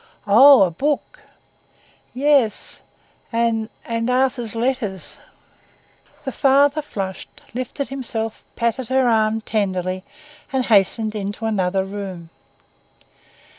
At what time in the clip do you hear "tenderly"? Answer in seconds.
9.41-10.03